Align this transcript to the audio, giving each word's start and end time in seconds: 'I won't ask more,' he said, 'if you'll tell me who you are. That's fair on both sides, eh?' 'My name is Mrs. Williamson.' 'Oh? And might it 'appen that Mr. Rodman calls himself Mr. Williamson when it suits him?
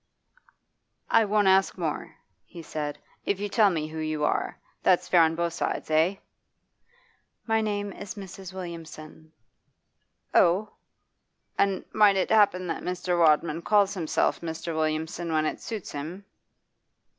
'I 1.11 1.25
won't 1.25 1.47
ask 1.47 1.77
more,' 1.77 2.15
he 2.43 2.63
said, 2.63 2.97
'if 3.23 3.39
you'll 3.39 3.51
tell 3.51 3.69
me 3.69 3.89
who 3.89 3.99
you 3.99 4.23
are. 4.23 4.57
That's 4.81 5.07
fair 5.07 5.21
on 5.21 5.35
both 5.35 5.53
sides, 5.53 5.91
eh?' 5.91 6.15
'My 7.45 7.61
name 7.61 7.93
is 7.93 8.15
Mrs. 8.15 8.51
Williamson.' 8.51 9.31
'Oh? 10.33 10.71
And 11.55 11.85
might 11.93 12.15
it 12.15 12.31
'appen 12.31 12.65
that 12.65 12.81
Mr. 12.81 13.19
Rodman 13.19 13.61
calls 13.61 13.93
himself 13.93 14.41
Mr. 14.41 14.73
Williamson 14.75 15.31
when 15.31 15.45
it 15.45 15.61
suits 15.61 15.91
him? 15.91 16.25